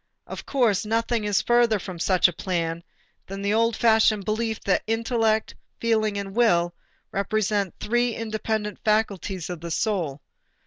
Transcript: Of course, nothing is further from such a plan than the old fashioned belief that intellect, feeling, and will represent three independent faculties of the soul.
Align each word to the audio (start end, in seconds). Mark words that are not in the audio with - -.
Of 0.25 0.47
course, 0.47 0.83
nothing 0.83 1.25
is 1.25 1.43
further 1.43 1.77
from 1.77 1.99
such 1.99 2.27
a 2.27 2.33
plan 2.33 2.83
than 3.27 3.43
the 3.43 3.53
old 3.53 3.75
fashioned 3.75 4.25
belief 4.25 4.59
that 4.61 4.81
intellect, 4.87 5.53
feeling, 5.79 6.17
and 6.17 6.35
will 6.35 6.73
represent 7.11 7.75
three 7.79 8.15
independent 8.15 8.79
faculties 8.83 9.47
of 9.47 9.61
the 9.61 9.69
soul. 9.69 10.19